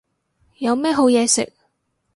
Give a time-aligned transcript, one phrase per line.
[0.57, 1.53] 有咩好嘢食